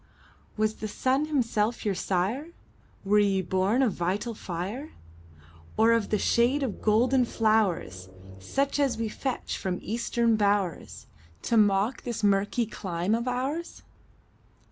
Was 0.57 0.77
the 0.77 0.87
sun 0.87 1.25
himself 1.27 1.85
your 1.85 1.93
sire? 1.93 2.47
Were 3.05 3.19
ye 3.19 3.43
born 3.43 3.83
of 3.83 3.93
vital 3.93 4.33
fire? 4.33 4.93
Or 5.77 5.91
of 5.91 6.09
the 6.09 6.17
shade 6.17 6.63
of 6.63 6.81
golden 6.81 7.23
flowers, 7.23 8.09
Such 8.39 8.79
as 8.79 8.97
we 8.97 9.09
fetch 9.09 9.55
from 9.59 9.77
Eastern 9.83 10.37
bowers, 10.37 11.05
To 11.43 11.55
mock 11.55 12.01
this 12.01 12.23
murky 12.23 12.65
clime 12.65 13.13
of 13.13 13.27
ours? 13.27 13.83